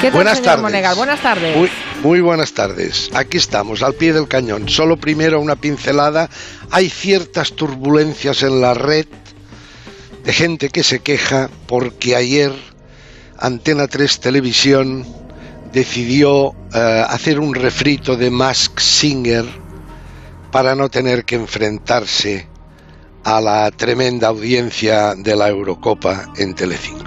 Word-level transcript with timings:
¿Qué 0.00 0.08
tal, 0.08 0.12
buenas 0.12 0.38
señor 0.38 0.46
tardes. 0.46 0.62
Monegal? 0.62 0.94
Buenas 0.96 1.20
tardes. 1.20 1.56
Muy, 1.56 1.70
muy 2.02 2.20
buenas 2.20 2.52
tardes. 2.52 3.10
Aquí 3.14 3.36
estamos, 3.36 3.82
al 3.82 3.94
pie 3.94 4.12
del 4.12 4.28
cañón. 4.28 4.68
Solo 4.68 4.96
primero 4.96 5.40
una 5.40 5.56
pincelada. 5.56 6.30
Hay 6.70 6.88
ciertas 6.88 7.52
turbulencias 7.54 8.44
en 8.44 8.60
la 8.60 8.74
red 8.74 9.06
de 10.22 10.32
gente 10.32 10.68
que 10.68 10.84
se 10.84 11.00
queja 11.00 11.50
porque 11.66 12.14
ayer 12.14 12.52
Antena 13.38 13.88
3 13.88 14.20
Televisión 14.20 15.04
decidió 15.72 16.54
eh, 16.74 17.04
hacer 17.08 17.40
un 17.40 17.54
refrito 17.54 18.16
de 18.16 18.30
Mask 18.30 18.78
Singer 18.78 19.46
para 20.52 20.76
no 20.76 20.88
tener 20.88 21.24
que 21.24 21.34
enfrentarse 21.34 22.46
a 23.24 23.40
la 23.40 23.70
tremenda 23.72 24.28
audiencia 24.28 25.14
de 25.16 25.34
la 25.34 25.48
Eurocopa 25.48 26.32
en 26.36 26.54
Telecinco. 26.54 26.97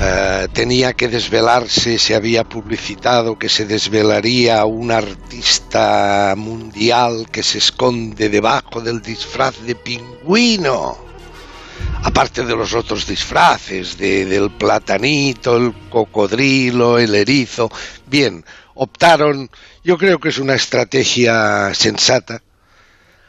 Eh, 0.00 0.48
tenía 0.52 0.92
que 0.92 1.08
desvelarse, 1.08 1.98
se 1.98 2.14
había 2.16 2.42
publicitado 2.44 3.38
que 3.38 3.48
se 3.48 3.64
desvelaría 3.64 4.64
un 4.64 4.90
artista 4.90 6.34
mundial 6.36 7.28
que 7.30 7.42
se 7.44 7.58
esconde 7.58 8.28
debajo 8.28 8.80
del 8.80 9.00
disfraz 9.00 9.60
de 9.62 9.76
pingüino. 9.76 10.98
Aparte 12.02 12.44
de 12.44 12.56
los 12.56 12.74
otros 12.74 13.06
disfraces, 13.06 13.96
de- 13.96 14.24
del 14.26 14.50
platanito, 14.50 15.56
el 15.56 15.72
cocodrilo, 15.88 16.98
el 16.98 17.14
erizo. 17.14 17.70
Bien, 18.06 18.44
optaron, 18.74 19.48
yo 19.84 19.96
creo 19.96 20.18
que 20.18 20.28
es 20.30 20.38
una 20.38 20.54
estrategia 20.54 21.72
sensata. 21.72 22.42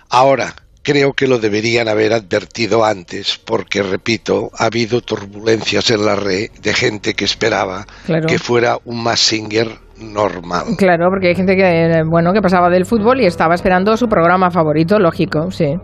Ahora, 0.10 0.54
creo 0.86 1.14
que 1.14 1.28
lo 1.28 1.40
deberían 1.40 1.90
haber 1.90 2.14
advertido 2.14 2.86
antes, 2.86 3.40
porque, 3.44 3.82
repito, 3.82 4.52
ha 4.56 4.66
habido 4.66 5.02
turbulencias 5.02 5.90
en 5.90 6.06
la 6.06 6.16
red 6.16 6.52
de 6.62 6.74
gente 6.74 7.16
que 7.16 7.26
esperaba 7.26 7.88
Claro. 8.06 8.28
que 8.28 8.38
fuera 8.38 8.78
un 8.86 9.02
Massinger 9.02 9.80
normal. 9.98 10.76
Claro, 10.78 11.10
porque 11.10 11.30
hay 11.30 11.36
gente 11.36 11.56
que, 11.56 11.64
eh, 11.64 12.04
bueno, 12.04 12.34
que 12.34 12.42
pasaba 12.42 12.70
del 12.70 12.86
fútbol 12.86 13.20
y 13.20 13.26
estaba 13.26 13.56
esperando 13.56 13.98
su 13.98 14.08
programa 14.08 14.52
favorito, 14.52 15.00
lógico, 15.00 15.50
sí. 15.52 15.76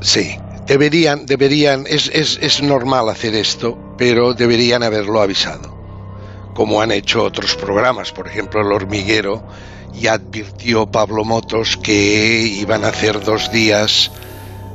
Sí, 0.00 0.36
deberían, 0.66 1.26
deberían, 1.26 1.84
es, 1.86 2.10
es, 2.12 2.38
es 2.42 2.60
normal 2.60 3.08
hacer 3.08 3.36
esto, 3.36 3.78
pero 3.96 4.34
deberían 4.34 4.82
haberlo 4.82 5.20
avisado, 5.20 5.78
como 6.54 6.82
han 6.82 6.90
hecho 6.90 7.22
otros 7.22 7.54
programas, 7.54 8.10
por 8.10 8.26
ejemplo, 8.26 8.62
El 8.62 8.72
Hormiguero, 8.72 9.44
ya 9.92 10.14
advirtió 10.14 10.86
Pablo 10.86 11.24
Motos 11.24 11.76
que 11.76 12.40
iban 12.46 12.84
a 12.84 12.88
hacer 12.88 13.22
dos 13.22 13.52
días 13.52 14.10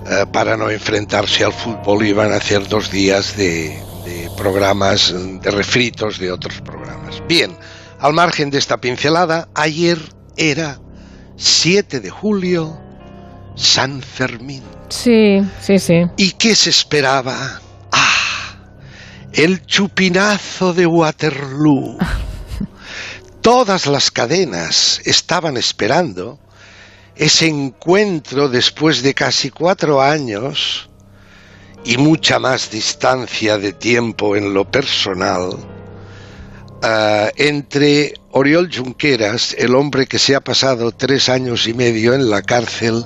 eh, 0.05 0.25
para 0.31 0.55
no 0.55 0.69
enfrentarse 0.69 1.43
al 1.43 1.53
fútbol, 1.53 2.05
iban 2.05 2.31
a 2.31 2.37
hacer 2.37 2.67
dos 2.67 2.91
días 2.91 3.35
de, 3.35 3.69
de 4.05 4.29
programas, 4.37 5.13
de 5.41 5.51
refritos 5.51 6.19
de 6.19 6.31
otros 6.31 6.61
programas. 6.61 7.23
Bien, 7.27 7.57
al 7.99 8.13
margen 8.13 8.51
de 8.51 8.59
esta 8.59 8.77
pincelada, 8.77 9.47
ayer 9.55 9.97
era 10.37 10.79
7 11.37 11.99
de 12.01 12.09
julio, 12.09 12.79
San 13.55 14.01
Fermín. 14.01 14.63
Sí, 14.89 15.41
sí, 15.59 15.79
sí. 15.79 16.03
¿Y 16.17 16.31
qué 16.33 16.55
se 16.55 16.69
esperaba? 16.69 17.61
¡Ah! 17.91 18.57
El 19.33 19.65
chupinazo 19.65 20.73
de 20.73 20.85
Waterloo. 20.85 21.97
Todas 23.41 23.87
las 23.87 24.11
cadenas 24.11 25.01
estaban 25.05 25.57
esperando 25.57 26.39
ese 27.15 27.47
encuentro 27.47 28.49
después 28.49 29.01
de 29.01 29.13
casi 29.13 29.49
cuatro 29.49 30.01
años 30.01 30.89
y 31.83 31.97
mucha 31.97 32.39
más 32.39 32.71
distancia 32.71 33.57
de 33.57 33.73
tiempo 33.73 34.35
en 34.35 34.53
lo 34.53 34.69
personal 34.69 35.51
ah, 36.81 37.29
entre 37.35 38.13
Oriol 38.31 38.69
Junqueras, 38.75 39.55
el 39.57 39.75
hombre 39.75 40.07
que 40.07 40.19
se 40.19 40.35
ha 40.35 40.41
pasado 40.41 40.91
tres 40.91 41.29
años 41.29 41.67
y 41.67 41.73
medio 41.73 42.13
en 42.13 42.29
la 42.29 42.41
cárcel, 42.41 43.05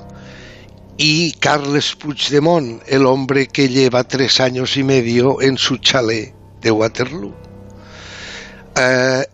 y 1.02 1.32
Carles 1.32 1.94
Puigdemont, 1.94 2.82
el 2.86 3.06
hombre 3.06 3.46
que 3.46 3.70
lleva 3.70 4.04
tres 4.04 4.38
años 4.38 4.76
y 4.76 4.82
medio 4.82 5.40
en 5.40 5.56
su 5.56 5.78
chalet 5.78 6.34
de 6.60 6.70
Waterloo. 6.70 7.34
Eh, 8.76 9.24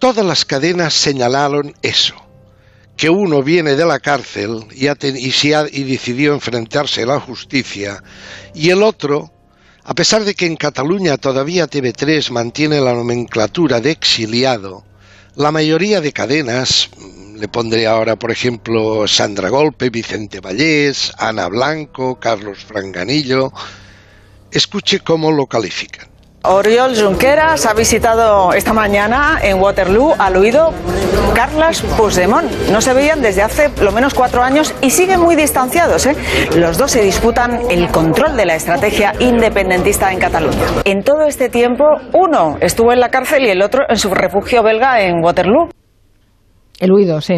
todas 0.00 0.26
las 0.26 0.44
cadenas 0.44 0.94
señalaron 0.94 1.76
eso, 1.80 2.16
que 2.96 3.10
uno 3.10 3.42
viene 3.42 3.74
de 3.76 3.84
la 3.84 3.98
cárcel 4.00 4.64
y, 4.74 4.86
ha 4.88 4.96
y 5.00 5.52
ha- 5.52 5.66
y 5.70 5.82
decidió 5.84 6.32
enfrentarse 6.32 7.02
a 7.02 7.06
la 7.06 7.20
justicia, 7.20 8.02
y 8.54 8.70
el 8.70 8.82
otro, 8.82 9.30
a 9.84 9.94
pesar 9.94 10.24
de 10.24 10.34
que 10.34 10.46
en 10.46 10.56
Cataluña 10.56 11.16
todavía 11.18 11.66
TV3 11.68 12.30
mantiene 12.30 12.80
la 12.80 12.94
nomenclatura 12.94 13.80
de 13.80 13.90
exiliado, 13.90 14.84
la 15.36 15.52
mayoría 15.52 16.00
de 16.00 16.12
cadenas, 16.12 16.88
mm, 16.96 17.36
le 17.36 17.48
pondré 17.48 17.86
ahora 17.86 18.16
por 18.16 18.30
ejemplo 18.30 19.06
Sandra 19.06 19.50
Golpe, 19.50 19.90
Vicente 19.90 20.40
Vallés, 20.40 21.12
Ana 21.18 21.48
Blanco, 21.48 22.18
Carlos 22.18 22.64
Franganillo, 22.64 23.52
escuche 24.50 25.00
cómo 25.00 25.30
lo 25.30 25.46
califican. 25.46 26.15
Oriol 26.48 26.96
Junqueras 26.96 27.66
ha 27.66 27.74
visitado 27.74 28.52
esta 28.52 28.72
mañana 28.72 29.38
en 29.42 29.60
Waterloo 29.60 30.14
al 30.18 30.36
oído 30.36 30.72
Carles 31.34 31.82
Puigdemont. 31.96 32.50
No 32.70 32.80
se 32.80 32.94
veían 32.94 33.20
desde 33.20 33.42
hace 33.42 33.70
lo 33.82 33.92
menos 33.92 34.14
cuatro 34.14 34.42
años 34.42 34.74
y 34.80 34.90
siguen 34.90 35.20
muy 35.20 35.36
distanciados. 35.36 36.06
¿eh? 36.06 36.16
Los 36.56 36.78
dos 36.78 36.90
se 36.92 37.02
disputan 37.02 37.70
el 37.70 37.88
control 37.88 38.36
de 38.36 38.46
la 38.46 38.54
estrategia 38.54 39.12
independentista 39.18 40.12
en 40.12 40.18
Cataluña. 40.18 40.66
En 40.84 41.02
todo 41.02 41.24
este 41.24 41.48
tiempo, 41.48 41.84
uno 42.12 42.56
estuvo 42.60 42.92
en 42.92 43.00
la 43.00 43.10
cárcel 43.10 43.44
y 43.44 43.50
el 43.50 43.62
otro 43.62 43.84
en 43.88 43.96
su 43.96 44.14
refugio 44.14 44.62
belga 44.62 45.02
en 45.02 45.22
Waterloo. 45.24 45.70
El 46.78 46.92
huido, 46.92 47.20
sí. 47.20 47.34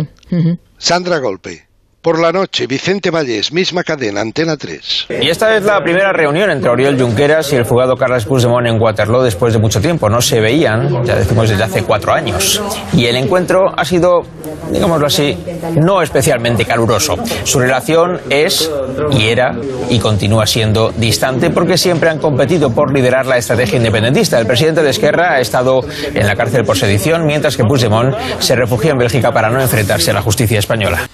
Sandra 0.76 1.18
Golpe, 1.18 1.67
por 2.00 2.20
la 2.20 2.30
noche, 2.30 2.66
Vicente 2.66 3.10
Vallés, 3.10 3.52
misma 3.52 3.82
cadena, 3.82 4.20
Antena 4.20 4.56
3. 4.56 5.06
Y 5.20 5.28
esta 5.28 5.56
es 5.56 5.64
la 5.64 5.82
primera 5.82 6.12
reunión 6.12 6.50
entre 6.50 6.70
Oriol 6.70 6.98
Junqueras 6.98 7.52
y 7.52 7.56
el 7.56 7.64
fugado 7.64 7.96
Carles 7.96 8.24
Puigdemont 8.24 8.66
en 8.66 8.80
Waterloo 8.80 9.22
después 9.22 9.52
de 9.52 9.58
mucho 9.58 9.80
tiempo. 9.80 10.08
No 10.08 10.20
se 10.20 10.40
veían, 10.40 11.04
ya 11.04 11.16
decimos, 11.16 11.48
desde 11.48 11.64
hace 11.64 11.82
cuatro 11.82 12.12
años. 12.12 12.62
Y 12.92 13.06
el 13.06 13.16
encuentro 13.16 13.74
ha 13.76 13.84
sido, 13.84 14.22
digámoslo 14.70 15.06
así, 15.06 15.36
no 15.76 16.00
especialmente 16.00 16.64
caluroso. 16.64 17.16
Su 17.42 17.58
relación 17.58 18.20
es, 18.30 18.70
y 19.10 19.28
era, 19.28 19.56
y 19.90 19.98
continúa 19.98 20.46
siendo 20.46 20.92
distante 20.96 21.50
porque 21.50 21.76
siempre 21.76 22.10
han 22.10 22.18
competido 22.18 22.72
por 22.72 22.94
liderar 22.94 23.26
la 23.26 23.38
estrategia 23.38 23.76
independentista. 23.76 24.38
El 24.38 24.46
presidente 24.46 24.82
de 24.82 24.90
Esquerra 24.90 25.34
ha 25.34 25.40
estado 25.40 25.80
en 26.14 26.26
la 26.26 26.36
cárcel 26.36 26.64
por 26.64 26.78
sedición, 26.78 27.26
mientras 27.26 27.56
que 27.56 27.64
Puigdemont 27.64 28.14
se 28.38 28.54
refugia 28.54 28.92
en 28.92 28.98
Bélgica 28.98 29.32
para 29.32 29.50
no 29.50 29.60
enfrentarse 29.60 30.12
a 30.12 30.14
la 30.14 30.22
justicia 30.22 30.60
española. 30.60 31.08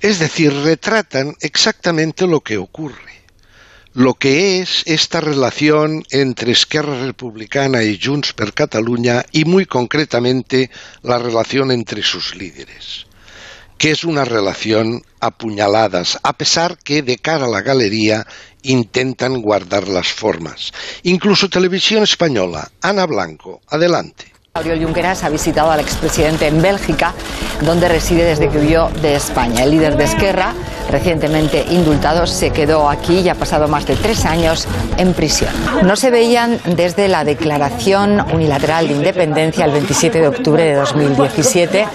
Es 0.00 0.18
decir, 0.18 0.54
retratan 0.54 1.36
exactamente 1.40 2.26
lo 2.26 2.40
que 2.40 2.56
ocurre, 2.56 3.20
lo 3.92 4.14
que 4.14 4.60
es 4.60 4.82
esta 4.86 5.20
relación 5.20 6.04
entre 6.10 6.52
Esquerra 6.52 7.04
Republicana 7.04 7.82
y 7.82 8.00
Junts 8.02 8.32
per 8.32 8.54
Catalunya 8.54 9.26
y 9.30 9.44
muy 9.44 9.66
concretamente 9.66 10.70
la 11.02 11.18
relación 11.18 11.70
entre 11.70 12.02
sus 12.02 12.34
líderes, 12.34 13.06
que 13.76 13.90
es 13.90 14.04
una 14.04 14.24
relación 14.24 15.02
a 15.20 15.32
puñaladas, 15.32 16.18
a 16.22 16.32
pesar 16.32 16.78
que 16.78 17.02
de 17.02 17.18
cara 17.18 17.44
a 17.44 17.50
la 17.50 17.60
galería 17.60 18.26
intentan 18.62 19.42
guardar 19.42 19.86
las 19.86 20.08
formas. 20.08 20.72
Incluso 21.02 21.50
Televisión 21.50 22.04
Española, 22.04 22.70
Ana 22.80 23.04
Blanco, 23.04 23.60
adelante. 23.68 24.32
Oriol 24.58 24.82
Junqueras 24.82 25.22
ha 25.22 25.28
visitado 25.28 25.70
al 25.70 25.78
expresidente 25.78 26.48
en 26.48 26.60
Bélgica, 26.60 27.14
donde 27.60 27.88
reside 27.88 28.24
desde 28.24 28.48
que 28.48 28.58
huyó 28.58 28.88
de 29.00 29.14
España. 29.14 29.62
El 29.62 29.70
líder 29.70 29.96
de 29.96 30.02
Esquerra, 30.02 30.54
recientemente 30.90 31.64
indultado, 31.70 32.26
se 32.26 32.50
quedó 32.50 32.90
aquí 32.90 33.20
y 33.20 33.28
ha 33.28 33.36
pasado 33.36 33.68
más 33.68 33.86
de 33.86 33.94
tres 33.94 34.24
años 34.24 34.66
en 34.96 35.14
prisión. 35.14 35.54
No 35.84 35.94
se 35.94 36.10
veían 36.10 36.58
desde 36.64 37.06
la 37.06 37.22
declaración 37.22 38.20
unilateral 38.34 38.88
de 38.88 38.94
independencia 38.94 39.66
el 39.66 39.70
27 39.70 40.20
de 40.20 40.26
octubre 40.26 40.64
de 40.64 40.74
2017. 40.74 41.86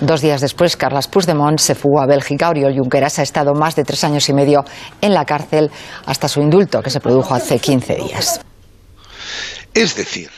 Dos 0.00 0.20
días 0.20 0.40
después, 0.40 0.76
Carles 0.76 1.08
Puigdemont 1.08 1.58
se 1.58 1.74
fugó 1.74 2.00
a 2.00 2.06
Bélgica. 2.06 2.50
Oriol 2.50 2.78
Junqueras 2.78 3.18
ha 3.18 3.22
estado 3.24 3.52
más 3.52 3.74
de 3.74 3.82
tres 3.82 4.04
años 4.04 4.28
y 4.28 4.32
medio 4.32 4.64
en 5.00 5.12
la 5.12 5.24
cárcel 5.24 5.72
hasta 6.06 6.28
su 6.28 6.40
indulto, 6.40 6.80
que 6.82 6.90
se 6.90 7.00
produjo 7.00 7.34
hace 7.34 7.58
15 7.58 7.96
días. 7.96 8.40
Es 9.74 9.96
decir, 9.96 10.30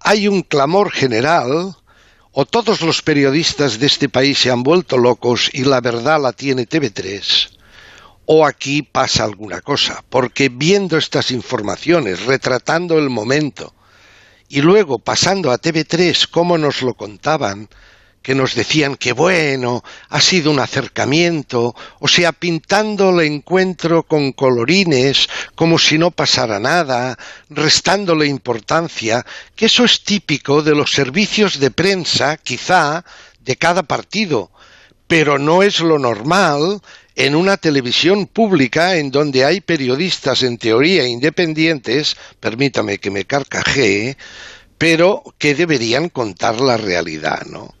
hay 0.00 0.28
un 0.28 0.42
clamor 0.42 0.90
general 0.90 1.76
o 2.32 2.46
todos 2.46 2.80
los 2.80 3.02
periodistas 3.02 3.78
de 3.78 3.86
este 3.86 4.08
país 4.08 4.38
se 4.38 4.50
han 4.50 4.62
vuelto 4.62 4.98
locos 4.98 5.50
y 5.52 5.64
la 5.64 5.80
verdad 5.80 6.20
la 6.20 6.32
tiene 6.32 6.68
TV3 6.68 7.58
o 8.32 8.46
aquí 8.46 8.82
pasa 8.82 9.24
alguna 9.24 9.60
cosa, 9.60 10.04
porque 10.08 10.48
viendo 10.48 10.96
estas 10.96 11.32
informaciones, 11.32 12.26
retratando 12.26 12.96
el 12.96 13.10
momento 13.10 13.74
y 14.48 14.60
luego 14.60 15.00
pasando 15.00 15.50
a 15.50 15.60
TV3 15.60 16.28
como 16.30 16.56
nos 16.56 16.82
lo 16.82 16.94
contaban, 16.94 17.68
que 18.22 18.34
nos 18.34 18.54
decían 18.54 18.96
que 18.96 19.12
bueno, 19.12 19.82
ha 20.08 20.20
sido 20.20 20.50
un 20.50 20.60
acercamiento, 20.60 21.74
o 21.98 22.08
sea, 22.08 22.32
pintando 22.32 23.10
el 23.10 23.26
encuentro 23.26 24.02
con 24.02 24.32
colorines, 24.32 25.28
como 25.54 25.78
si 25.78 25.96
no 25.96 26.10
pasara 26.10 26.58
nada, 26.58 27.18
restándole 27.48 28.26
importancia, 28.26 29.24
que 29.56 29.66
eso 29.66 29.84
es 29.84 30.04
típico 30.04 30.62
de 30.62 30.74
los 30.74 30.92
servicios 30.92 31.58
de 31.58 31.70
prensa, 31.70 32.36
quizá, 32.36 33.04
de 33.40 33.56
cada 33.56 33.82
partido, 33.82 34.50
pero 35.06 35.38
no 35.38 35.62
es 35.62 35.80
lo 35.80 35.98
normal 35.98 36.80
en 37.16 37.34
una 37.34 37.56
televisión 37.56 38.26
pública 38.26 38.96
en 38.96 39.10
donde 39.10 39.44
hay 39.44 39.60
periodistas 39.60 40.42
en 40.42 40.58
teoría 40.58 41.06
independientes, 41.06 42.16
permítame 42.38 42.98
que 42.98 43.10
me 43.10 43.24
carcajee, 43.24 44.16
pero 44.78 45.22
que 45.36 45.54
deberían 45.54 46.08
contar 46.08 46.60
la 46.60 46.76
realidad, 46.76 47.42
¿no? 47.46 47.74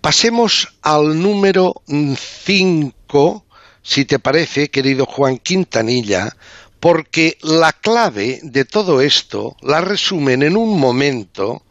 Pasemos 0.00 0.68
al 0.80 1.20
número 1.20 1.82
5, 1.86 3.44
si 3.82 4.06
te 4.06 4.18
parece, 4.18 4.70
querido 4.70 5.04
Juan 5.04 5.36
Quintanilla, 5.36 6.34
porque 6.80 7.36
la 7.42 7.74
clave 7.74 8.40
de 8.42 8.64
todo 8.64 9.02
esto 9.02 9.56
la 9.60 9.82
resumen 9.82 10.42
en 10.42 10.56
un 10.56 10.80
momento 10.80 11.62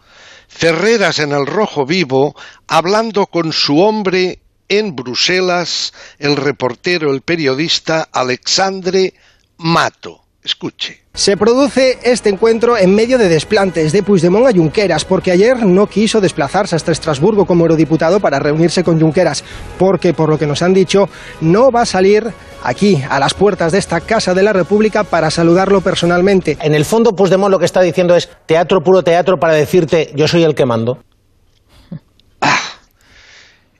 Ferreras 0.47 1.17
en 1.19 1.31
el 1.31 1.47
Rojo 1.47 1.87
Vivo 1.87 2.35
hablando 2.67 3.25
con 3.25 3.51
su 3.51 3.79
hombre 3.79 4.39
en 4.67 4.95
Bruselas, 4.95 5.93
el 6.19 6.35
reportero, 6.35 7.11
el 7.11 7.21
periodista 7.21 8.09
Alexandre 8.11 9.15
Mato. 9.57 10.23
Escuche. 10.41 11.03
Se 11.13 11.35
produce 11.35 11.99
este 12.01 12.29
encuentro 12.29 12.77
en 12.77 12.95
medio 12.95 13.17
de 13.17 13.27
desplantes 13.27 13.91
de 13.91 14.03
Puigdemont 14.03 14.47
a 14.47 14.53
Junqueras, 14.53 15.03
porque 15.03 15.31
ayer 15.31 15.65
no 15.65 15.87
quiso 15.87 16.21
desplazarse 16.21 16.77
hasta 16.77 16.93
Estrasburgo 16.93 17.45
como 17.45 17.65
eurodiputado 17.65 18.21
para 18.21 18.39
reunirse 18.39 18.83
con 18.83 19.01
Junqueras, 19.01 19.43
porque 19.77 20.13
por 20.13 20.29
lo 20.29 20.39
que 20.39 20.47
nos 20.47 20.61
han 20.61 20.73
dicho, 20.73 21.09
no 21.41 21.71
va 21.71 21.81
a 21.81 21.85
salir 21.85 22.31
aquí, 22.63 23.03
a 23.09 23.19
las 23.19 23.33
puertas 23.33 23.73
de 23.73 23.79
esta 23.79 23.99
Casa 23.99 24.33
de 24.33 24.43
la 24.43 24.53
República, 24.53 25.03
para 25.03 25.29
saludarlo 25.29 25.81
personalmente. 25.81 26.57
En 26.61 26.73
el 26.73 26.85
fondo, 26.85 27.13
Puigdemont 27.13 27.51
lo 27.51 27.59
que 27.59 27.65
está 27.65 27.81
diciendo 27.81 28.15
es 28.15 28.29
teatro 28.45 28.81
puro 28.81 29.03
teatro 29.03 29.39
para 29.39 29.53
decirte 29.53 30.13
yo 30.15 30.25
soy 30.27 30.43
el 30.43 30.55
que 30.55 30.65
mando. 30.65 31.03
Ah, 32.41 32.61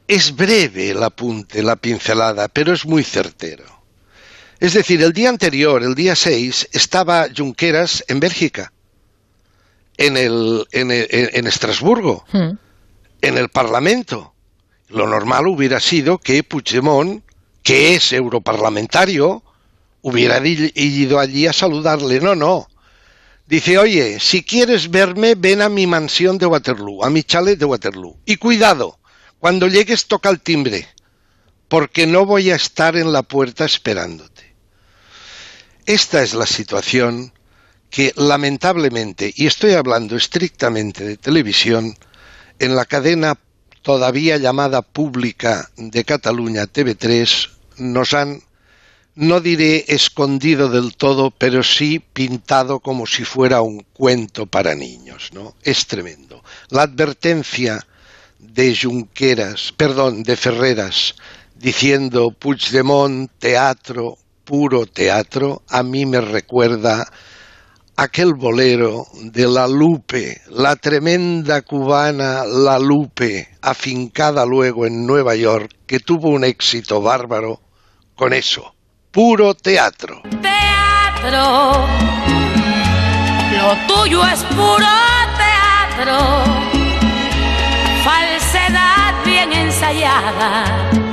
es 0.06 0.36
breve 0.36 0.90
el 0.90 1.02
apunte, 1.02 1.64
la 1.64 1.78
pincelada, 1.78 2.50
pero 2.50 2.74
es 2.74 2.86
muy 2.86 3.04
certero. 3.04 3.79
Es 4.60 4.74
decir, 4.74 5.02
el 5.02 5.14
día 5.14 5.30
anterior, 5.30 5.84
el 5.84 5.96
día 5.96 6.16
6, 6.16 6.70
estaba 6.74 7.28
Junqueras 7.36 8.04
en 8.08 8.20
Bélgica, 8.20 8.74
en, 9.98 10.18
el, 10.18 10.68
en, 10.72 10.92
en 10.92 11.48
Estrasburgo, 11.48 12.26
hmm. 12.32 12.52
en 13.22 13.38
el 13.38 13.50
Parlamento. 13.50 14.34
Lo 14.90 15.08
normal 15.08 15.48
hubiera 15.48 15.80
sido 15.80 16.18
que 16.18 16.44
Puigdemont, 16.44 17.24
que 17.64 17.96
es 17.96 18.12
europarlamentario, 18.12 19.44
hubiera 20.02 20.42
ido 20.46 21.20
allí 21.20 21.48
a 21.48 21.54
saludarle. 21.54 22.20
No, 22.20 22.36
no. 22.36 22.68
Dice, 23.48 23.78
oye, 23.78 24.20
si 24.20 24.44
quieres 24.44 24.92
verme, 24.92 25.36
ven 25.36 25.62
a 25.62 25.70
mi 25.70 25.88
mansión 25.88 26.38
de 26.38 26.46
Waterloo, 26.46 27.04
a 27.04 27.10
mi 27.10 27.24
chalet 27.24 27.58
de 27.58 27.66
Waterloo. 27.66 28.18
Y 28.26 28.38
cuidado, 28.38 29.00
cuando 29.40 29.68
llegues 29.68 30.08
toca 30.08 30.30
el 30.30 30.40
timbre, 30.40 30.88
porque 31.68 32.06
no 32.06 32.26
voy 32.26 32.52
a 32.52 32.56
estar 32.56 32.96
en 32.96 33.12
la 33.12 33.24
puerta 33.24 33.66
esperándote. 33.66 34.39
Esta 35.90 36.22
es 36.22 36.36
la 36.36 36.46
situación 36.46 37.34
que 37.90 38.14
lamentablemente, 38.16 39.34
y 39.36 39.48
estoy 39.48 39.72
hablando 39.72 40.16
estrictamente 40.16 41.04
de 41.04 41.18
televisión, 41.18 41.96
en 42.60 42.76
la 42.76 42.86
cadena 42.86 43.40
todavía 43.82 44.38
llamada 44.38 44.84
pública 44.84 45.72
de 45.78 46.04
Cataluña 46.04 46.68
TV3 46.68 47.50
nos 47.78 48.14
han, 48.14 48.44
no 49.16 49.42
diré 49.42 49.86
escondido 49.88 50.70
del 50.70 50.96
todo, 50.96 51.32
pero 51.32 51.64
sí 51.64 51.98
pintado 51.98 52.82
como 52.82 53.08
si 53.08 53.24
fuera 53.24 53.64
un 53.64 53.84
cuento 53.92 54.46
para 54.46 54.76
niños, 54.76 55.32
¿no? 55.34 55.56
Es 55.64 55.88
tremendo. 55.88 56.44
La 56.70 56.84
advertencia 56.84 57.84
de 58.38 58.78
Junqueras, 58.80 59.74
perdón, 59.76 60.22
de 60.22 60.38
Ferreras, 60.38 61.16
diciendo 61.56 62.30
Puigdemont, 62.30 63.32
teatro, 63.40 64.20
puro 64.50 64.88
teatro, 64.88 65.62
a 65.70 65.84
mí 65.84 66.08
me 66.08 66.20
recuerda 66.20 67.08
aquel 67.96 68.34
bolero 68.34 69.06
de 69.22 69.48
La 69.48 69.68
Lupe, 69.68 70.42
la 70.50 70.76
tremenda 70.76 71.62
cubana 71.62 72.44
La 72.46 72.80
Lupe, 72.80 73.48
afincada 73.62 74.48
luego 74.48 74.88
en 74.88 75.06
Nueva 75.06 75.36
York, 75.36 75.70
que 75.86 76.00
tuvo 76.00 76.30
un 76.30 76.44
éxito 76.44 77.00
bárbaro 77.00 77.62
con 78.16 78.34
eso, 78.34 78.74
puro 79.12 79.54
teatro. 79.54 80.24
Teatro, 80.42 81.88
lo 83.52 83.88
tuyo 83.88 84.26
es 84.26 84.44
puro 84.46 84.88
teatro, 85.38 86.18
falsedad 88.04 89.14
bien 89.24 89.54
ensayada 89.54 91.09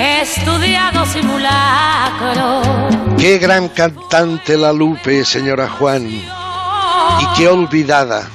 estudiado 0.00 1.04
simulacro. 1.06 2.62
Qué 3.18 3.38
gran 3.38 3.68
cantante 3.68 4.56
la 4.56 4.72
Lupe, 4.72 5.24
señora 5.24 5.68
Juan. 5.68 6.08
Y 6.08 7.26
qué 7.36 7.48
olvidada. 7.48 8.26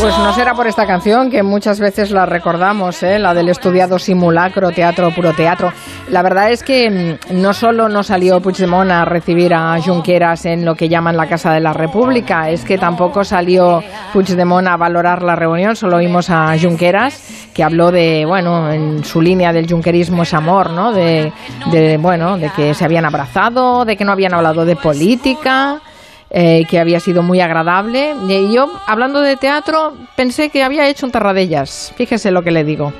Pues 0.00 0.18
no 0.18 0.32
será 0.32 0.54
por 0.54 0.66
esta 0.66 0.86
canción 0.86 1.30
que 1.30 1.42
muchas 1.42 1.80
veces 1.80 2.10
la 2.10 2.26
recordamos, 2.26 3.02
¿eh? 3.02 3.18
la 3.18 3.34
del 3.34 3.48
estudiado 3.48 3.98
simulacro, 3.98 4.70
teatro, 4.70 5.10
puro 5.14 5.32
teatro. 5.32 5.72
La 6.08 6.22
verdad 6.22 6.50
es 6.50 6.62
que 6.62 7.18
mm, 7.30 7.40
no 7.40 7.52
solo 7.52 7.88
no 7.88 8.02
salió 8.02 8.40
Puigdemont 8.40 8.90
a 8.90 9.04
recibir 9.04 9.54
a 9.54 9.80
Junqueras 9.80 10.46
en 10.46 10.64
lo 10.64 10.74
que 10.74 10.88
llaman 10.88 11.16
la 11.16 11.26
Casa 11.26 11.52
de 11.52 11.60
la 11.60 11.72
República, 11.72 12.50
es 12.50 12.64
que 12.64 12.78
tampoco 12.78 13.24
salió 13.24 13.82
Puigdemont 14.12 14.68
a 14.68 14.76
valorar 14.76 15.22
la 15.22 15.36
reunión, 15.36 15.76
solo 15.76 15.96
oímos 15.96 16.30
a 16.30 16.56
Junqueras 16.58 17.48
que 17.58 17.64
habló 17.64 17.90
de, 17.90 18.24
bueno, 18.24 18.70
en 18.70 19.02
su 19.04 19.20
línea 19.20 19.52
del 19.52 19.68
junquerismo 19.68 20.22
es 20.22 20.32
amor, 20.32 20.70
¿no? 20.70 20.92
De, 20.92 21.32
de, 21.72 21.96
bueno, 21.96 22.38
de 22.38 22.50
que 22.50 22.72
se 22.72 22.84
habían 22.84 23.04
abrazado, 23.04 23.84
de 23.84 23.96
que 23.96 24.04
no 24.04 24.12
habían 24.12 24.32
hablado 24.32 24.64
de 24.64 24.76
política. 24.76 25.80
Eh, 26.30 26.66
que 26.68 26.78
había 26.78 27.00
sido 27.00 27.22
muy 27.22 27.40
agradable. 27.40 28.14
Y 28.28 28.52
yo, 28.52 28.70
hablando 28.86 29.20
de 29.20 29.36
teatro, 29.36 29.96
pensé 30.14 30.50
que 30.50 30.62
había 30.62 30.86
hecho 30.86 31.06
un 31.06 31.12
Tarradellas. 31.12 31.94
Fíjese 31.96 32.30
lo 32.30 32.42
que 32.44 32.50
le 32.50 32.64
digo. 32.64 32.92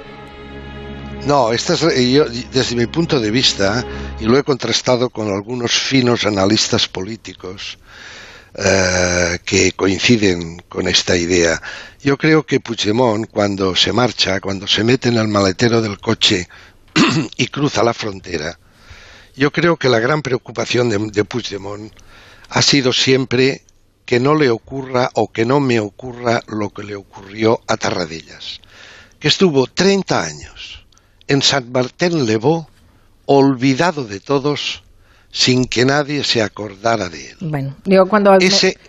No, 1.27 1.53
esta 1.53 1.75
es, 1.75 2.11
yo, 2.11 2.25
desde 2.25 2.75
mi 2.75 2.87
punto 2.87 3.21
de 3.21 3.31
vista, 3.31 3.85
y 4.19 4.25
lo 4.25 4.39
he 4.39 4.43
contrastado 4.43 5.11
con 5.11 5.29
algunos 5.29 5.73
finos 5.73 6.25
analistas 6.25 6.89
políticos 6.89 7.77
eh, 8.55 9.39
que 9.45 9.73
coinciden 9.73 10.63
con 10.67 10.89
esta 10.89 11.15
idea, 11.15 11.61
yo 12.03 12.17
creo 12.17 12.47
que 12.47 12.61
Puigdemont, 12.61 13.29
cuando 13.31 13.77
se 13.77 13.93
marcha, 13.93 14.41
cuando 14.41 14.67
se 14.67 14.85
mete 14.85 15.11
en 15.11 15.19
el 15.19 15.29
maletero 15.29 15.83
del 15.83 15.99
coche 15.99 16.49
y 17.37 17.49
cruza 17.49 17.83
la 17.83 17.93
frontera, 17.93 18.59
yo 19.37 19.53
creo 19.53 19.77
que 19.77 19.91
la 19.91 19.99
gran 19.99 20.23
preocupación 20.23 20.89
de, 20.89 20.99
de 21.13 21.25
Puigdemont 21.25 21.93
ha 22.49 22.63
sido 22.63 22.93
siempre 22.93 23.63
que 24.05 24.21
no 24.21 24.35
le 24.35 24.51
ocurra 24.51 25.11
o 25.15 25.31
que 25.31 25.45
no 25.45 25.61
me 25.61 25.81
ocurra 25.81 26.43
lo 26.47 26.71
que 26.71 26.83
le 26.83 26.97
ocurrió 26.97 27.61
a 27.67 27.77
Tarradellas, 27.77 28.61
que 29.21 29.29
estuvo 29.29 29.67
30 29.67 30.23
años 30.23 30.87
en 31.27 31.43
San 31.43 31.71
Martín 31.71 32.25
Levó, 32.25 32.69
olvidado 33.27 34.05
de 34.05 34.21
todos, 34.21 34.83
sin 35.31 35.67
que 35.67 35.85
nadie 35.85 36.25
se 36.25 36.43
acordara 36.43 37.09
de 37.09 37.31
él. 37.31 37.37
Bueno, 37.41 37.75
digo, 37.85 38.07
cuando, 38.07 38.33
me, 38.33 38.39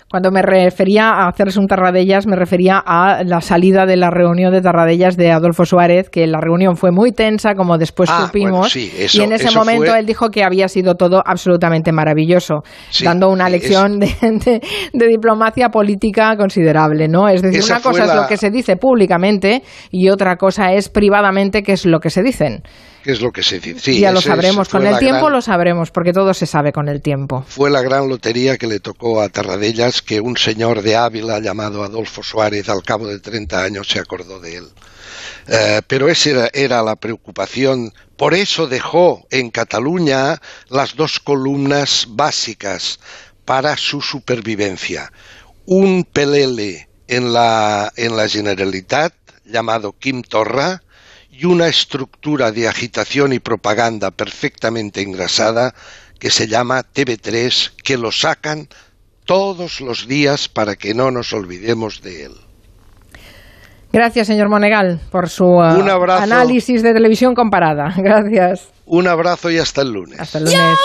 cuando 0.10 0.32
me 0.32 0.42
refería 0.42 1.10
a 1.10 1.28
hacerse 1.28 1.60
un 1.60 1.68
Tarradellas, 1.68 2.28
me 2.28 2.38
refería 2.38 2.82
a 2.84 3.24
la 3.26 3.42
salida 3.42 3.86
de 3.86 3.98
la 3.98 4.10
reunión 4.10 4.54
de 4.54 4.62
Tarradellas 4.62 5.18
de 5.18 5.32
Adolfo 5.32 5.66
Suárez, 5.66 6.10
que 6.10 6.26
la 6.28 6.40
reunión 6.40 6.78
fue 6.78 6.92
muy 6.92 7.12
tensa, 7.12 7.56
como 7.56 7.78
después 7.78 8.10
ah, 8.12 8.26
supimos, 8.26 8.74
y 8.76 9.22
en 9.22 9.34
ese 9.34 9.52
momento 9.52 9.94
él 9.94 10.06
dijo 10.06 10.30
que 10.30 10.44
había 10.44 10.70
sido 10.70 10.96
todo 10.96 11.22
absolutamente 11.26 11.92
maravilloso, 11.92 12.64
dando 13.04 13.30
una 13.30 13.50
lección 13.50 14.00
de, 14.00 14.62
diplomacia 14.94 15.70
política 15.70 16.38
considerable, 16.38 17.08
¿no? 17.10 17.28
Es 17.28 17.42
decir, 17.42 17.64
una 17.64 17.82
cosa 17.82 18.06
es 18.06 18.16
lo 18.16 18.28
que 18.28 18.38
se 18.38 18.50
dice 18.50 18.78
públicamente 18.78 19.62
y 19.92 20.10
otra 20.10 20.38
cosa 20.38 20.72
es 20.72 20.88
privadamente 20.88 21.64
qué 21.64 21.74
es 21.74 21.86
lo 21.86 22.00
que 22.00 22.10
se 22.10 22.24
dicen 22.24 22.64
qué 23.04 23.12
es 23.12 23.22
lo 23.22 23.32
que 23.32 23.44
se 23.44 23.60
dice. 23.60 23.80
Sí, 23.80 24.00
ya 24.00 24.12
lo 24.12 24.22
sabremos, 24.22 24.70
con 24.70 24.86
el 24.86 24.98
tiempo 24.98 25.30
lo 25.30 25.42
sabremos, 25.42 25.92
porque 25.92 26.12
todo 26.12 26.29
se 26.34 26.46
sabe 26.46 26.72
con 26.72 26.90
el 26.90 27.02
tiempo. 27.02 27.46
Fue 27.48 27.70
la 27.70 27.82
gran 27.82 28.08
lotería 28.08 28.58
que 28.58 28.68
le 28.68 28.80
tocó 28.80 29.22
a 29.22 29.30
Tarradellas 29.30 30.02
que 30.02 30.22
un 30.22 30.38
señor 30.38 30.82
de 30.82 30.96
Ávila 30.96 31.40
llamado 31.40 31.84
Adolfo 31.84 32.24
Suárez 32.24 32.70
al 32.70 32.84
cabo 32.84 33.08
de 33.08 33.20
30 33.20 33.64
años 33.64 33.88
se 33.88 34.00
acordó 34.00 34.40
de 34.40 34.58
él. 34.58 34.68
Eh, 35.48 35.82
pero 35.88 36.10
esa 36.10 36.30
era, 36.30 36.50
era 36.54 36.84
la 36.84 36.96
preocupación. 36.96 37.94
Por 38.18 38.34
eso 38.34 38.68
dejó 38.68 39.26
en 39.32 39.50
Cataluña 39.50 40.42
las 40.70 40.96
dos 40.96 41.20
columnas 41.20 42.06
básicas 42.10 43.00
para 43.46 43.78
su 43.78 44.02
supervivencia. 44.02 45.12
Un 45.66 46.04
pelele 46.04 46.88
en 47.08 47.34
la, 47.34 47.92
en 47.96 48.16
la 48.16 48.30
Generalitat 48.30 49.14
llamado 49.44 49.94
Kim 49.98 50.22
Torra 50.22 50.84
y 51.32 51.46
una 51.46 51.68
estructura 51.68 52.52
de 52.52 52.68
agitación 52.68 53.34
y 53.34 53.40
propaganda 53.40 54.12
perfectamente 54.12 55.02
engrasada 55.02 55.74
que 56.20 56.30
se 56.30 56.48
llama 56.48 56.84
TV3, 56.84 57.72
que 57.84 57.98
lo 57.98 58.12
sacan 58.12 58.68
todos 59.26 59.82
los 59.82 60.08
días 60.08 60.48
para 60.50 60.76
que 60.76 60.94
no 60.94 61.12
nos 61.12 61.34
olvidemos 61.34 62.02
de 62.02 62.26
él. 62.26 62.34
Gracias, 63.92 64.28
señor 64.28 64.50
Monegal, 64.50 65.00
por 65.12 65.30
su 65.30 65.46
uh, 65.46 65.80
Un 65.80 65.90
abrazo. 65.90 66.24
análisis 66.24 66.84
de 66.84 66.94
televisión 66.94 67.34
comparada. 67.34 67.94
Gracias. 67.98 68.70
Un 68.86 69.08
abrazo 69.08 69.50
y 69.50 69.58
hasta 69.58 69.82
el 69.82 69.92
lunes. 69.92 70.20
Hasta 70.20 70.40
el 70.40 70.46
lunes. 70.46 70.78